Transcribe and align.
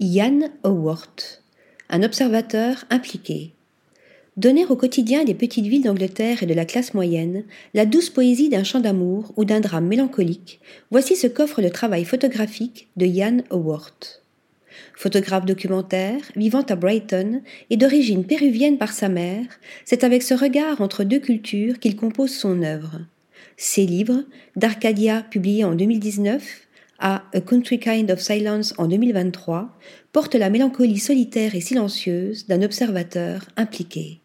Ian 0.00 0.50
Howarth, 0.62 1.42
un 1.90 2.04
observateur 2.04 2.84
impliqué. 2.88 3.50
Donner 4.36 4.64
au 4.64 4.76
quotidien 4.76 5.24
des 5.24 5.34
petites 5.34 5.66
villes 5.66 5.82
d'Angleterre 5.82 6.40
et 6.40 6.46
de 6.46 6.54
la 6.54 6.64
classe 6.64 6.94
moyenne 6.94 7.42
la 7.74 7.84
douce 7.84 8.08
poésie 8.08 8.48
d'un 8.48 8.62
chant 8.62 8.78
d'amour 8.78 9.32
ou 9.36 9.44
d'un 9.44 9.58
drame 9.58 9.88
mélancolique, 9.88 10.60
voici 10.92 11.16
ce 11.16 11.26
qu'offre 11.26 11.60
le 11.60 11.70
travail 11.70 12.04
photographique 12.04 12.86
de 12.96 13.06
Ian 13.06 13.38
Howarth. 13.50 14.22
Photographe 14.94 15.46
documentaire, 15.46 16.20
vivant 16.36 16.62
à 16.62 16.76
Brighton 16.76 17.42
et 17.68 17.76
d'origine 17.76 18.24
péruvienne 18.24 18.78
par 18.78 18.92
sa 18.92 19.08
mère, 19.08 19.46
c'est 19.84 20.04
avec 20.04 20.22
ce 20.22 20.34
regard 20.34 20.80
entre 20.80 21.02
deux 21.02 21.18
cultures 21.18 21.80
qu'il 21.80 21.96
compose 21.96 22.30
son 22.30 22.62
œuvre. 22.62 23.00
Ses 23.56 23.84
livres, 23.84 24.22
d'Arcadia 24.54 25.24
publié 25.28 25.64
en 25.64 25.74
2019, 25.74 26.67
à 26.98 27.24
A 27.32 27.40
Country 27.40 27.78
Kind 27.78 28.10
of 28.10 28.20
Silence 28.20 28.74
en 28.78 28.86
2023, 28.86 29.68
portent 30.12 30.34
la 30.34 30.50
mélancolie 30.50 30.98
solitaire 30.98 31.54
et 31.54 31.60
silencieuse 31.60 32.46
d'un 32.46 32.62
observateur 32.62 33.44
impliqué. 33.56 34.20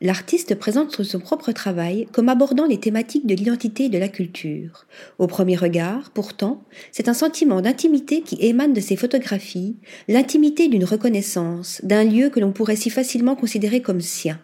L'artiste 0.00 0.56
présente 0.56 1.02
son 1.02 1.18
propre 1.18 1.52
travail 1.52 2.06
comme 2.12 2.28
abordant 2.28 2.66
les 2.66 2.78
thématiques 2.78 3.26
de 3.26 3.34
l'identité 3.34 3.84
et 3.84 3.88
de 3.88 3.98
la 3.98 4.08
culture. 4.08 4.86
Au 5.18 5.26
premier 5.26 5.56
regard, 5.56 6.10
pourtant, 6.10 6.62
c'est 6.92 7.08
un 7.08 7.14
sentiment 7.14 7.62
d'intimité 7.62 8.20
qui 8.20 8.36
émane 8.40 8.74
de 8.74 8.80
ses 8.80 8.96
photographies, 8.96 9.76
l'intimité 10.08 10.68
d'une 10.68 10.84
reconnaissance, 10.84 11.80
d'un 11.84 12.04
lieu 12.04 12.28
que 12.28 12.40
l'on 12.40 12.52
pourrait 12.52 12.76
si 12.76 12.90
facilement 12.90 13.34
considérer 13.34 13.80
comme 13.80 14.02
sien. 14.02 14.38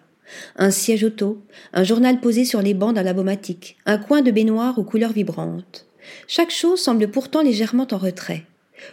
Un 0.56 0.70
siège 0.70 1.04
auto, 1.04 1.42
un 1.72 1.84
journal 1.84 2.20
posé 2.20 2.44
sur 2.44 2.62
les 2.62 2.72
bancs 2.72 2.94
d'un 2.94 3.02
labomatique, 3.02 3.76
un 3.84 3.98
coin 3.98 4.22
de 4.22 4.30
baignoire 4.30 4.78
aux 4.78 4.84
couleurs 4.84 5.12
vibrantes. 5.12 5.89
Chaque 6.26 6.50
chose 6.50 6.80
semble 6.80 7.08
pourtant 7.08 7.42
légèrement 7.42 7.86
en 7.90 7.98
retrait. 7.98 8.44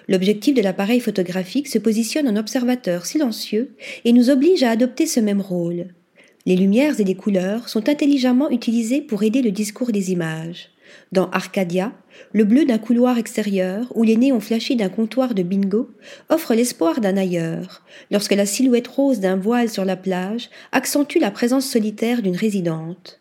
L'objectif 0.07 0.53
de 0.53 0.61
l'appareil 0.61 0.99
photographique 0.99 1.67
se 1.67 1.77
positionne 1.77 2.27
en 2.27 2.35
observateur 2.35 3.05
silencieux 3.05 3.75
et 4.05 4.13
nous 4.13 4.29
oblige 4.29 4.63
à 4.63 4.71
adopter 4.71 5.05
ce 5.05 5.19
même 5.19 5.41
rôle. 5.41 5.87
Les 6.45 6.55
lumières 6.55 6.99
et 6.99 7.03
les 7.03 7.15
couleurs 7.15 7.69
sont 7.69 7.89
intelligemment 7.89 8.49
utilisées 8.49 9.01
pour 9.01 9.23
aider 9.23 9.41
le 9.41 9.51
discours 9.51 9.91
des 9.91 10.11
images. 10.11 10.69
Dans 11.11 11.29
Arcadia, 11.31 11.91
le 12.31 12.45
bleu 12.45 12.65
d'un 12.65 12.77
couloir 12.77 13.17
extérieur 13.17 13.91
ou 13.95 14.03
les 14.03 14.15
néons 14.15 14.39
flashés 14.39 14.75
d'un 14.75 14.89
comptoir 14.89 15.33
de 15.33 15.43
bingo 15.43 15.89
offrent 16.29 16.53
l'espoir 16.53 17.01
d'un 17.01 17.17
ailleurs, 17.17 17.83
lorsque 18.11 18.33
la 18.33 18.45
silhouette 18.45 18.87
rose 18.87 19.19
d'un 19.19 19.35
voile 19.35 19.69
sur 19.69 19.85
la 19.85 19.97
plage 19.97 20.49
accentue 20.71 21.19
la 21.19 21.31
présence 21.31 21.65
solitaire 21.65 22.21
d'une 22.21 22.37
résidente. 22.37 23.19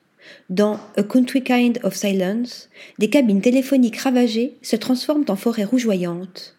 Dans 0.51 0.79
A 0.97 1.03
Country 1.03 1.43
Kind 1.43 1.79
of 1.83 1.95
Silence, 1.95 2.69
des 2.99 3.11
cabines 3.11 3.41
téléphoniques 3.41 3.99
ravagées 3.99 4.57
se 4.63 4.77
transforment 4.77 5.25
en 5.29 5.37
forêts 5.37 5.65
rougeoyantes. 5.65 6.57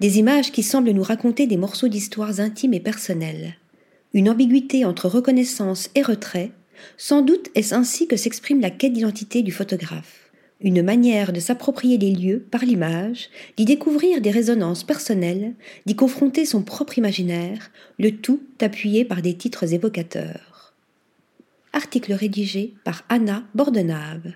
Des 0.00 0.18
images 0.18 0.52
qui 0.52 0.62
semblent 0.62 0.90
nous 0.90 1.02
raconter 1.02 1.46
des 1.46 1.56
morceaux 1.56 1.88
d'histoires 1.88 2.40
intimes 2.40 2.74
et 2.74 2.80
personnelles 2.80 3.56
une 4.16 4.30
ambiguïté 4.30 4.86
entre 4.86 5.08
reconnaissance 5.08 5.90
et 5.94 6.00
retrait, 6.00 6.50
sans 6.96 7.20
doute 7.20 7.50
est-ce 7.54 7.74
ainsi 7.74 8.08
que 8.08 8.16
s'exprime 8.16 8.62
la 8.62 8.70
quête 8.70 8.94
d'identité 8.94 9.42
du 9.42 9.52
photographe. 9.52 10.30
Une 10.62 10.82
manière 10.82 11.34
de 11.34 11.40
s'approprier 11.40 11.98
les 11.98 12.12
lieux 12.12 12.40
par 12.50 12.64
l'image, 12.64 13.28
d'y 13.58 13.66
découvrir 13.66 14.22
des 14.22 14.30
résonances 14.30 14.84
personnelles, 14.84 15.52
d'y 15.84 15.96
confronter 15.96 16.46
son 16.46 16.62
propre 16.62 16.96
imaginaire, 16.96 17.70
le 17.98 18.10
tout 18.10 18.40
appuyé 18.58 19.04
par 19.04 19.20
des 19.20 19.34
titres 19.34 19.74
évocateurs. 19.74 20.55
Article 21.76 22.14
rédigé 22.14 22.72
par 22.84 23.02
Anna 23.10 23.42
Bordenave. 23.54 24.32